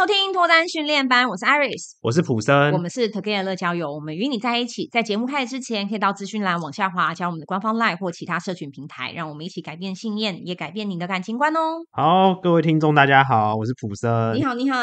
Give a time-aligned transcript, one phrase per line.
[0.00, 4.88] 收听脱单训练班，我是 Iris，我是普森，我们是 Together 乐交友，我们与你在一起。
[4.90, 11.84] 在节目开始之前，可以到资讯栏往下滑，加我们的官方 LINE 或其他社群平台，让我们一起改变信念，也改变你的感情观哦。
[11.90, 14.78] 好，各位听众，大家好，我是普森，你好，你好。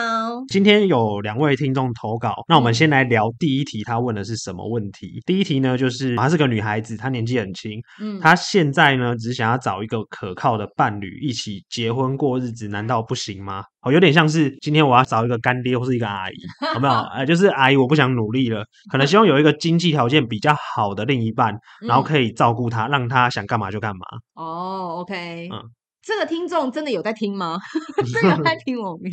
[0.49, 5.13] 今天有两位听众投稿，那我们先来聊第一题，他问的是什么问题？
[5.15, 13.63] 嗯、第一题呢，就是她是个女孩子，她年纪很轻，嗯，她现在呢只想要找一个可靠的伴侣，一起结婚过日子，难道不行吗？
[13.87, 16.35] 哦，有点像是今天我要找一个干爹或是一个阿姨，
[16.73, 16.93] 有没有？
[17.15, 24.05] 呃，就是阿姨，我不想努力了，可能希望有一个经济条件比较好的另一半，然后可以照顾她，让她想干嘛就干嘛。
[24.35, 25.63] 哦，OK，嗯。
[26.07, 27.59] 这个听众真的有在听吗？
[28.13, 29.11] 真的有在听我们？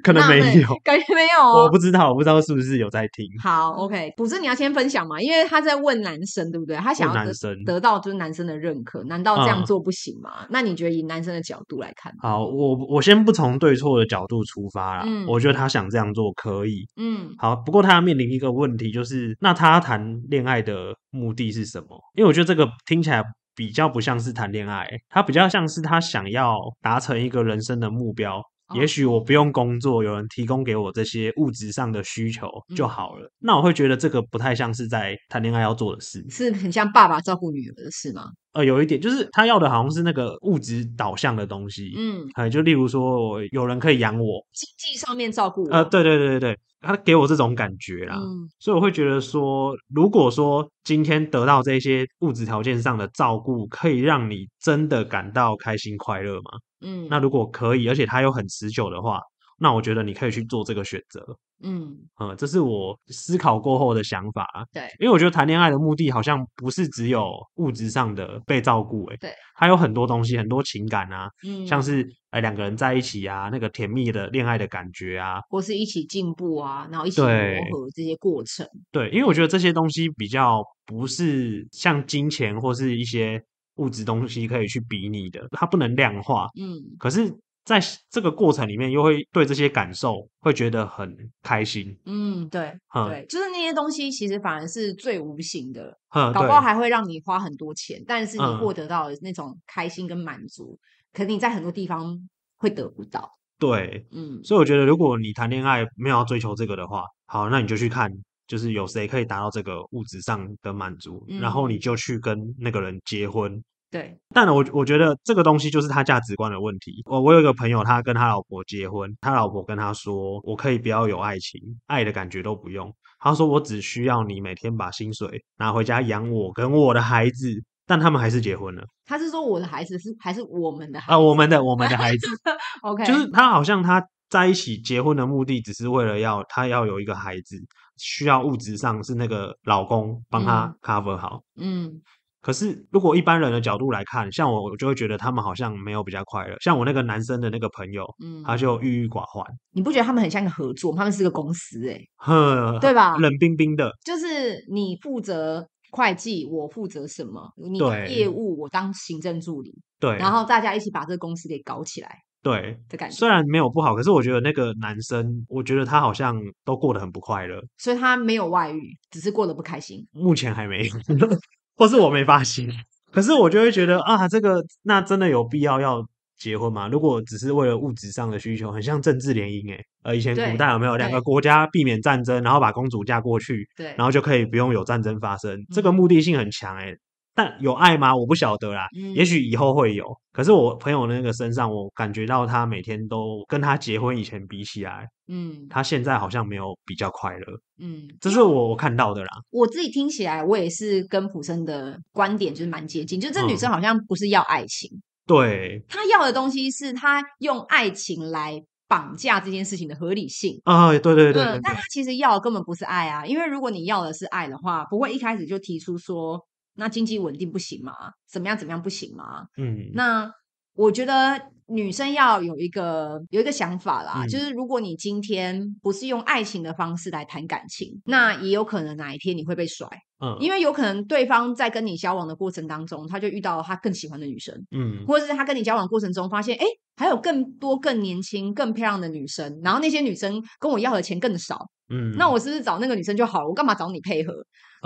[0.00, 1.42] 可能没有，感觉没有。
[1.42, 3.26] 我不知道，我不知道是不是有在听。
[3.42, 5.20] 好，OK，不是你要先分享嘛？
[5.20, 6.76] 因为他在问男生，对不对？
[6.76, 10.42] 他想要得男生得到就是男生的认可，难道这样做不行吗？
[10.42, 12.12] 嗯、那你觉得以男生的角度来看？
[12.20, 15.02] 好，我我先不从对错的角度出发啦。
[15.04, 16.86] 嗯，我觉得他想这样做可以。
[16.96, 21.98] 嗯，好，不过他要面临一个问题，就是那他谈恋爱的目的是什么？
[22.14, 23.24] 因为我觉得这个听起来。
[23.56, 28.40] 比较不像是谈恋爱，他比较像是他想要达成一个人生的目标。
[28.74, 33.30] 也许我不用工作，有人提供给我这些物质上的需求就好了。
[33.38, 38.24] 那我会觉得这个不太像是在谈恋爱要做的事，是很像爸爸照顾女儿的事吗？
[38.56, 56.50] 呃，有一点就是他要的好像是那个物质导向的东西，嗯，哎，就例如说有人可以养我，经济上面照顾我，呃，对对对对对，他给我这种感觉啦，嗯，所以我会觉得说，如果说今天得到这些物质条件上的照顾，可以让你真的感到开心快乐吗？
[56.80, 59.20] 嗯，那如果可以，而且他又很持久的话。
[59.58, 61.26] 那我觉得你可以去做这个选择，
[61.62, 64.46] 嗯嗯，这是我思考过后的想法。
[64.72, 77.28] 对，因为我觉得谈恋爱的目的好像不是只有物质上的被照顾，哎，对，还有很多东西，很多情感啊，嗯，像是哎两个人在一起啊，那个甜蜜的恋爱的感觉啊，或是一起进步啊，然后一起磨
[77.72, 78.66] 合这些过程。
[78.92, 83.42] 对，因为我觉得这些东西比较不是像金钱或是一些
[83.76, 86.48] 物质东西可以去比拟的，它不能量化。
[86.60, 87.34] 嗯，可是。
[87.66, 91.12] 在这个过程里面，又会对这些感受会觉得很
[91.42, 91.98] 开心。
[92.04, 100.80] 嗯，对，嗯、对，就是那些东西其实反而是最无形的，嗯、搞不好还会让你花很多钱，但是你获得到的那种开心跟满足，嗯、
[101.12, 102.16] 可能你在很多地方
[102.56, 103.28] 会得不到。
[103.58, 108.08] 对，嗯，所以我觉得，如果你谈恋爱没有要追求这个的话，好，那你就去看，
[108.46, 113.60] 就是有谁可以达到这个物质上的满足，嗯、然后你就去跟那个人结婚。
[113.96, 117.02] 对，但我我觉得这个东西就是他价值观的问题。
[117.06, 127.48] 我我有一个朋友，他跟他老婆结婚，他老婆跟他说：“我可以不要有爱情，爱的感觉都不用。”他说：“我只需要你每天把薪水拿回家养我跟我的孩子。”
[127.88, 128.82] 但他们还是结婚了。
[129.04, 131.18] 他是说我的孩子是还是我们的孩子啊？
[131.18, 132.26] 我们的我们的孩子。
[132.82, 137.56] OK，就是他好像他在一起结婚的目的只是为了要他要有一个孩子，
[137.96, 141.40] 需要物质上是那个老公帮他 cover 好。
[141.56, 142.02] 嗯。
[142.46, 146.56] 嗯可是，如果一般人的角度来看，像我，我就会觉得他们好像没有比较快乐。
[146.60, 149.44] 像我那个男生的那个朋友，嗯，他就郁郁寡欢。
[149.72, 150.94] 你不觉得他们很像一个合作？
[150.94, 153.16] 他们是个公司、欸，哎，呵，对吧？
[153.18, 157.50] 冷冰冰的，就是你负责会计，我负责什么？
[157.56, 157.78] 你
[158.14, 162.08] 业务，我当行政助理，对，然后大家一起把这个公司给搞起来，
[162.42, 163.16] 对的感觉。
[163.16, 167.60] 虽然没有不好，可是我觉得那个男生，我觉得他好像都过得很不快乐。
[167.76, 170.06] 所以他没有外遇，只是过得不开心。
[170.12, 170.94] 目前还没有，
[171.76, 172.68] 或是我没发现。
[173.12, 176.04] 可是我就会觉得啊，这个那真的有必要要
[176.38, 176.88] 结婚吗？
[176.88, 179.80] 如果只是为了物质上的需求，很像政治联姻诶。
[180.02, 186.94] 呃，以前古代有没有两个国家避免战争，然后把公主嫁过去，对，然后就可以不用有战争发生，这个目的性很强诶。
[187.36, 188.16] 但有爱吗？
[188.16, 190.06] 我不晓得啦，嗯、也许以后会有。
[190.32, 197.46] 可是我朋友那个身上，我感觉到他每天都跟他结婚以前比起来，嗯，他现在好像没有比较快乐，
[197.78, 199.28] 嗯，这是我我看到的啦。
[199.50, 216.42] 我自己听起来，我也是跟普生的观点就是蛮接近，就这女生好像不是要爱情，嗯、对，她要的东西是她用爱情来绑架这件事情的合理性啊，对对对，对，嗯，但她其实要的根本不是爱啊，因为如果你要的是爱的话，不会一开始就提出说。
[216.76, 217.92] 那经济稳定不行吗？
[218.30, 219.46] 怎么样怎么样不行吗？
[219.56, 220.30] 嗯，那
[220.74, 229.88] 我觉得女生要有一个有一个想法啦，嗯、就是如果你今天不是用爱情的方式来谈感情，那也有可能哪一天你会被甩。
[230.18, 236.64] 嗯，因为有可能对方在跟你交往的过程当中，他就遇到他更喜欢的女生，嗯，或者是他跟你交往的过程中发现，哎，
[236.96, 243.48] 还有更多更年轻、更漂亮的女生，然后那些女生跟我要的钱更少，嗯，那我是不是找那个女生就好了？
[243.48, 244.32] 我干嘛找你配合？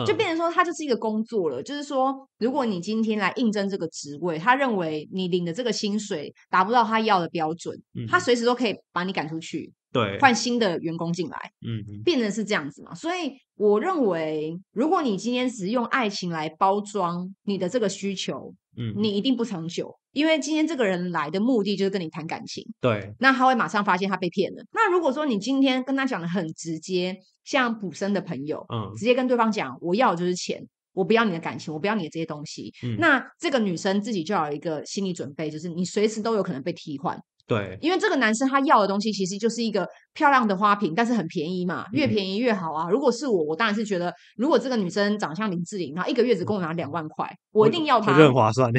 [0.06, 1.62] 就变成说，他就是一个工作了。
[1.62, 7.76] 就是说，如果你今天来应征这个职位，他认为你领的这个薪水达不到他要的标准，
[8.08, 9.72] 他随时都可以把你赶出去。
[9.92, 12.94] 对，换新的员工进来，嗯，变成是这样子嘛。
[12.94, 24.64] 所以我认为，如果你今天只用爱情来包装你的这个需求，嗯，你一定不长久，因为今天这个人来的目的就是跟你谈感情，对，那他会马上发现他被骗了。
[24.72, 30.66] 那如果说你今天跟他讲的很直接，像补生的朋友，嗯，直接跟对方讲，我要的就是钱。
[30.92, 32.74] 我不要你的感情，我不要你的这些东西。
[32.82, 37.16] 嗯，那这个女生自己就要有一个心理准备，就是你随时都有可能被替换。
[37.50, 42.86] 对，因为这个男生他要的东西其实就是一个漂亮的花瓶，但是很便宜嘛，越便宜越好啊。
[42.86, 48.70] 嗯，如果是我，我当然是觉得，如果这个女生长相林志玲，然后一个月只跟我拿两万块，我一 定要她，我觉得很划算。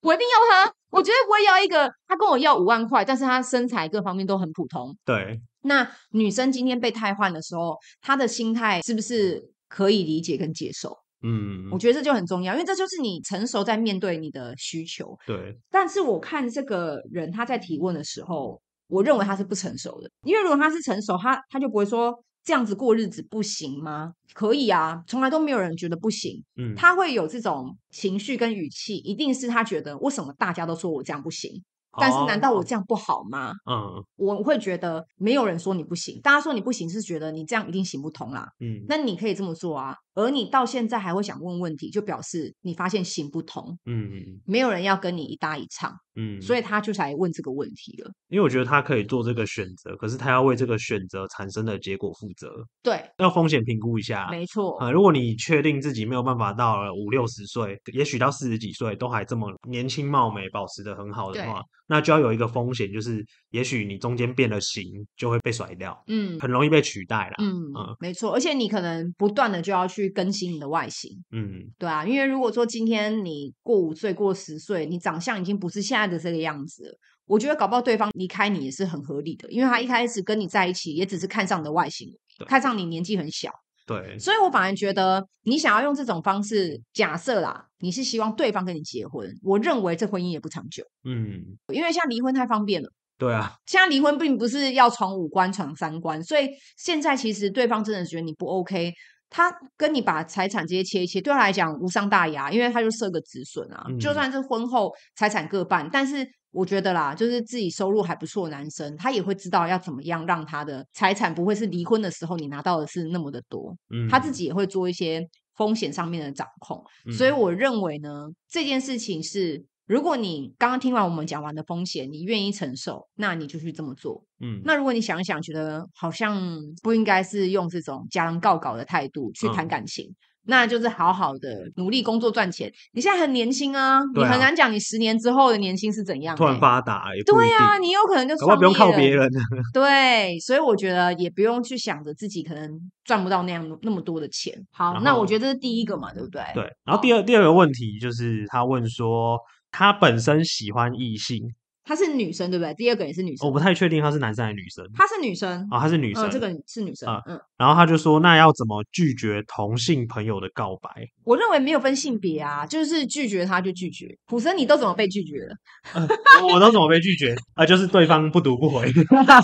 [0.00, 4.96] 我一定要她，我绝对不会要一个她跟我要五万块，但是她身材各方面都很普通。
[5.04, 10.96] 对，那女生今天被替换的时候，她的心态是不是可以理解跟接受？
[11.26, 15.16] 嗯，我觉得这就很重要，因为这就是你成熟在面对你的需求。
[15.26, 24.12] 对，但是我看这个人他在提问的时候，我认为他是不成熟的，因为如果他是成熟，他他就不会说这样子过日子不行吗？
[24.34, 26.42] 可以啊，从来都没有人觉得不行。
[26.56, 31.50] 嗯，他会有这种情绪跟语气，一定是他觉得为什么大家都说我这样不行。
[31.96, 33.52] 但是难道我这样不好吗？
[33.70, 38.48] 嗯，我会觉得没有人说你不行，大家说你不行是觉得你这样一定行不通啦。
[38.58, 39.94] 嗯，那你可以这么做啊。
[40.14, 43.76] 而你到现在还会想问问题，就表示你发现行不通。
[43.86, 44.10] 嗯，
[44.46, 45.92] 没有人要跟你一搭一唱。
[46.16, 48.08] 嗯，所以他就才问这个问题了。
[48.28, 52.48] 因为我觉得他可以做这个选择，可是他要为这个选择产生的结果负责。
[52.84, 54.28] 对，要风险评估一下。
[54.30, 54.78] 没错。
[54.78, 64.84] 啊，如果你确定自己没有办法到了五六十岁，也许到四十几岁都还这么年轻貌美，保持的很好的话，那就要有一个风险，就是也许你中间变了形，
[65.16, 66.00] 就会被甩掉。
[66.06, 67.34] 嗯，很容易被取代了。
[67.40, 68.32] 嗯嗯，没错。
[68.32, 71.10] 而且你可能不断的就要去更新你的外形。
[71.32, 82.08] 嗯，对啊，因为如果说今天你过五岁、过十岁，你长相已经不是现在的这个样子了，我觉得搞不好对方离开你也是很合理的，因为他一开始跟你在一起也只是看上你的外形，
[82.46, 83.50] 看上你年纪很小。
[83.86, 90.82] 对，所以我反而觉得你想要用这种方式，假设啦，你是希望对方跟你结婚，我认为这婚姻也不长久。
[91.04, 92.88] 嗯，因为现在离婚太方便了。
[93.18, 96.48] 对啊，现在离婚并不是要闯五关、闯三关，所以
[96.78, 98.92] 现在其实对方真的觉得你不 OK。
[99.36, 103.84] 他跟你把财产这些切一切，对他来讲无伤大雅，因为他就设个止损啊。
[103.88, 113.76] 嗯、就算是婚后财产各半，但是我觉得啦，就是自己收入还不错的男生，他也会知道要怎么样让他的财产不会是离婚的时候你拿到的是那么的多。
[113.90, 115.20] 嗯，他自己也会做一些
[115.56, 116.80] 风险上面的掌控。
[117.04, 119.64] 嗯、所以我认为呢，这件事情是。
[119.86, 124.24] 如果你刚刚听完我们讲完的风险，你愿意承受，那你就去这么做。
[124.44, 126.38] 嗯，那如果你想一想，觉得好像
[126.82, 130.04] 不应该是用这种家人告稿的态度去谈感情。
[130.06, 132.70] 嗯那就是好好的努力工作赚钱。
[132.92, 136.38] 你现在很年轻啊，啊你很难讲你十年之后的年薪是怎样，欸。
[136.38, 138.58] 突然发达，对啊，你有可能就创业了。
[138.58, 139.26] 不用靠别人。
[139.72, 142.70] 对，所以我觉得也不用去想着自己可能
[143.04, 144.52] 赚不到那样那么多的钱。
[144.70, 146.42] 好，那我觉得这是第一个嘛，对不对？
[146.52, 146.62] 对。
[146.84, 149.38] 然后第二第二个问题就是他问说，
[149.70, 151.40] 他本身喜欢异性。
[151.84, 152.72] 她是女生，对不对？
[152.74, 154.90] 第二个也是女生，我不太确定她是男生还是女生。
[154.94, 157.38] 她是女生啊，她是女生，这个是女生，嗯。
[157.58, 164.06] 然后他就说：“那要怎么拒绝同性朋友的告白？”我认为没有分性别啊，就是拒绝他就拒绝。
[164.26, 165.56] 普生，你都怎么被拒绝了？
[166.52, 167.64] 我都怎么被拒绝啊？
[167.66, 168.90] 就是对方不读不回，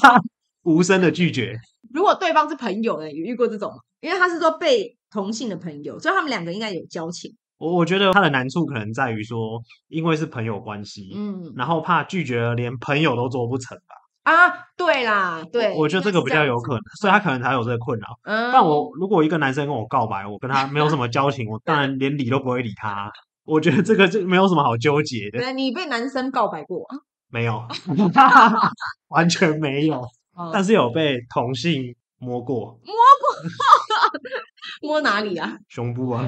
[0.64, 1.56] 无声的拒绝。
[1.92, 3.10] 如果对方是朋友呢？
[3.10, 3.72] 有遇过这种？
[4.00, 7.34] 因为他是说被同性的朋友，所以他们两个应该有交情。
[7.60, 14.32] 我我觉得他的难处可能在于说，因为是朋友关系，嗯，然后怕拒绝了，连朋友都做不成吧？
[14.32, 18.06] 啊，对啦，对，我觉得这个比较有可能，所以他可能才有这个困扰。
[18.24, 23.12] 嗯，但我如果一个男生跟我告白，我跟他没有什么交情，我当然连理都不会理他。
[23.44, 25.52] 我觉得这个就没有什么好纠结的。
[25.52, 26.86] 你被男生告白过？
[27.28, 27.62] 没有，
[29.08, 30.02] 完全没有，
[30.52, 33.36] 但是有被同性摸过，摸过，
[34.88, 35.56] 摸哪里啊？
[35.68, 36.26] 胸部啊。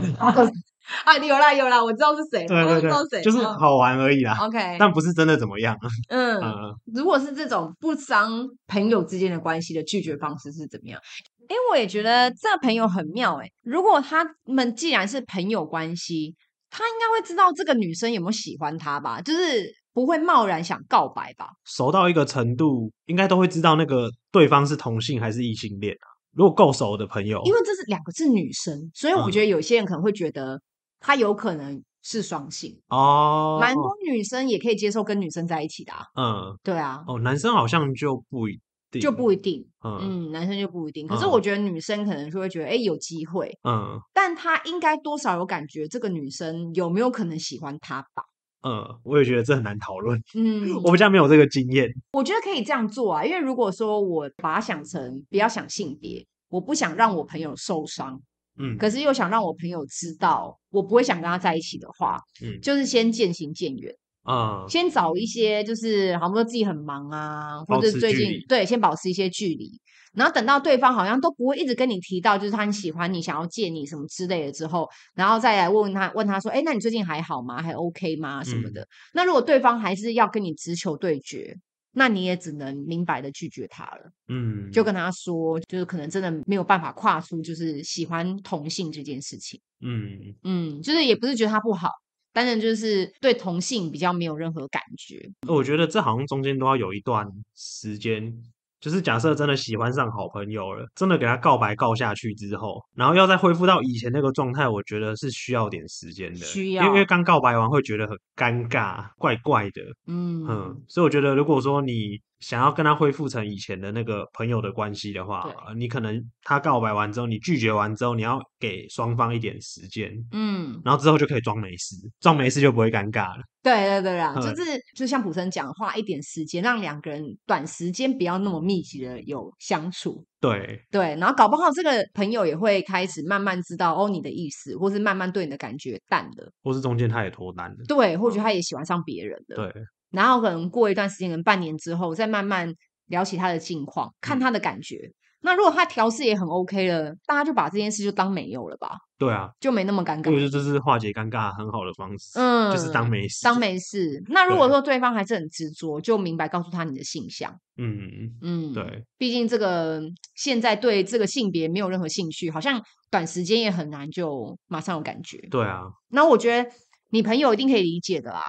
[1.05, 4.37] 啊，有啦有啦，我知道是谁，对对对，知谁，就是好玩而已啦。
[4.41, 5.77] OK，但不是真的怎么样。
[6.09, 11.01] 嗯， 嗯，如果是这种不伤朋友之间的关系的拒绝方式是怎么样？
[11.49, 13.49] 哎，我也觉得这个朋友很妙哎。
[13.63, 16.35] 如果他们既然是朋友关系，
[16.71, 19.21] 他应该会知道这个女生有没有喜欢他吧？
[19.21, 21.47] 就是不会贸然想告白吧？
[21.65, 26.07] 熟到一个程度，应该都会知道那个对方是同性还是异性恋啊。
[26.35, 30.61] 如果够熟的朋友，因为这是两个是女生，所以我觉得有些人可能会觉得。
[31.03, 35.93] 他有可能是双性哦，蛮多女生也可以接受跟女生在一起的。
[36.17, 37.05] 嗯，对啊。
[37.07, 38.59] 哦，男生好像就不一
[38.91, 39.67] 定，就不一定。
[39.85, 41.07] 嗯，男生就不一定。
[41.07, 43.53] 可是我觉得女生可能就会觉得，哎，有机会。
[43.69, 48.23] 嗯，但他应该多少有感觉，这个女生有没有可能喜欢他吧？
[48.65, 50.21] 嗯，我也觉得这很难讨论。
[50.37, 51.91] 嗯，我比较没有这个经验。
[52.13, 58.21] 我觉得可以这样做啊，因为如果说我把它想成不要想性别，我不想让我朋友受伤，
[58.59, 63.95] 嗯，可是又想让我朋友知道我不会想跟他在一起的话，嗯，就是先渐行渐远。
[64.25, 69.69] 啊，先找一些就是，好像说自己很忙啊，或者最近对，先保持一些距离，
[70.15, 77.61] 然后等到对方好像都不会一直跟你提到，就是他很喜欢你，想要见你什么之类的之后，然后再来问问他，问他说，哎，那你最近还好吗？
[77.61, 78.45] 还 OK 吗？
[78.45, 78.83] 什么的。
[78.83, 81.57] 嗯、那如果对方还是要跟你直球对决，
[81.93, 84.11] 那你也只能明白的拒绝他了。
[84.29, 89.61] 嗯，就跟他说，就是可能真的没有办法跨出，就是喜欢同性这件事情。
[89.81, 91.91] 嗯嗯，就是也不是觉得他不好。
[92.35, 95.31] 但是，就是对同性比较没有任何感觉。
[95.47, 98.35] 我觉得这好像中间都要有一段时间，
[98.83, 106.41] 就是假设真的喜欢上好朋友了，真的给他告白告下去之后，然后要再恢复到以前那个状态，我觉得是需要点时间的。
[106.41, 109.81] 需要，因为刚告白完会觉得很尴尬，怪怪的。
[110.07, 112.21] 嗯嗯，所以我觉得如果说你。
[112.43, 123.43] 想要跟他恢复成以前的那个朋友的关系的话，你可能他告白完之后，你拒绝完之后，你要给双方一点时间，嗯，然后之后就可以装没事，装没事就不会尴尬了。
[123.63, 130.25] 对对对啊，嗯、就是就像普森讲，花一点时间让两个人短时间不要那么密集的有相处。
[130.41, 130.85] 对。
[130.91, 139.83] 对，然后搞不好这个朋友也会开始慢慢知道哦你的意思，或是慢慢对你的感觉淡了，或是中间他也脱单了，对，或许他也喜欢上别人了，对。
[140.13, 142.73] 然后可能过一段时间，可能半年之后，再慢慢
[143.07, 144.97] 聊起他的近况，看他的感觉。
[144.97, 148.97] 嗯、那如果他调试也很 OK 了，大家就把这件事就当没有了吧？
[149.19, 150.31] 对啊，就没那么尴尬。
[150.33, 152.39] 我觉得这是化解尴尬很好的方式。
[152.39, 154.23] 嗯，就是当没事，当没事。
[154.29, 157.57] 那如果说对方还是很执着，就明白告诉他你的性向。
[157.77, 158.09] 嗯
[158.43, 159.05] 嗯，对。
[159.17, 160.03] 毕竟这个
[160.35, 165.39] 现在对这个性别没有任何兴趣，好像短时间也很难就马上有感觉。
[165.51, 165.83] 对啊。
[166.09, 166.69] 那我觉得
[167.11, 168.43] 你朋友一定可以理解的啦。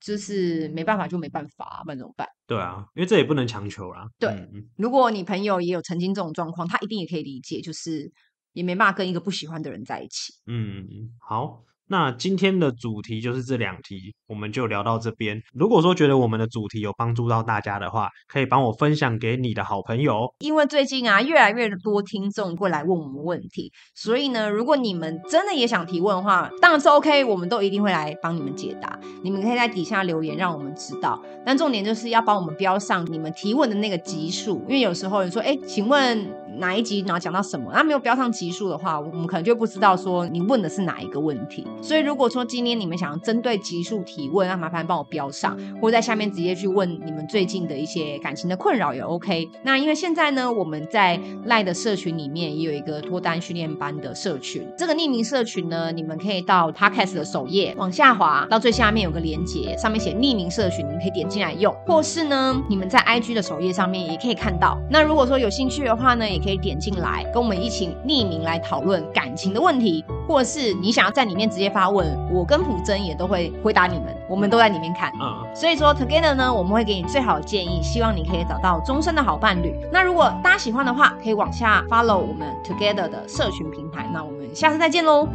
[0.00, 2.26] 就是没办法就没办法，那怎么办？
[2.46, 4.06] 对啊，因为这也不能强求啦。
[4.18, 8.10] 对，嗯、如果你朋友也有曾经这种状况，他一定也可以理解，就是
[8.52, 10.32] 也没办法跟一个不喜欢的人在一起。
[10.46, 10.86] 嗯，
[11.20, 11.64] 好。
[11.90, 15.40] 那今天的主题就是这两题，我们就聊到这边。
[15.54, 20.32] 如果说觉得我们的主题有帮助到大家的话，可以帮我分享给你的好朋友。
[20.40, 28.98] 因为最近啊，越来越多听众会来问我们问题，所以呢，如果你们真的也想提问的话，当然是 OK，我们都一定会来帮你们解答。
[29.22, 31.22] 你们可以在底下留言，让我们知道。
[31.46, 36.28] 但重点就是要帮我们标上你们提问的那个集数，因为有时候你说，哎，请问
[36.58, 41.66] 哪一集，然后讲到什么，那没有标上集数的话，我们可能就不知道说你问的是哪一个问题。
[41.80, 49.48] 所以，如果说今天你们想要针对集数提问，那麻烦帮我标上，或者在下面直接去问你们最近的一些感情的困扰也 OK。
[49.62, 64.78] 那因为现在呢，我们在赖的社群里面也有一个脱单训练班的社群，这个匿名社群呢，你们可以到 Podcast 的首页往下滑，到最下面有个连接，上面写匿名社群，你们可以点进来用，或是呢，你们在 IG 的首页上面也可以看到。
[64.90, 72.06] 那如果说有兴趣的话呢，也可以点进来跟我们一起匿名来讨论感情的问题，或者是你想要在里面直接发问。
[72.32, 75.12] 我跟普珍也都会回答你们，我们都在里面看。
[75.20, 79.74] 嗯，所以说 Together 呢，我们会给你最好的建议，希望你可以找到终身的好伴侣。
[79.92, 84.08] 那如果大家喜欢的话，可以往下 follow 我们 Together 的社群平台。
[84.12, 85.28] 那我们下次再见喽，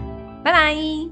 [0.43, 1.03] 拜拜。